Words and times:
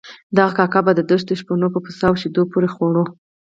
دغه 0.37 0.51
کاک 0.57 0.73
به 0.85 0.91
د 0.95 1.01
دښتو 1.09 1.33
شپنو 1.41 1.67
په 1.73 1.79
پوڅه 1.83 2.03
او 2.09 2.15
شيدو 2.21 2.41
پورې 2.51 2.67
خوړ. 2.73 2.95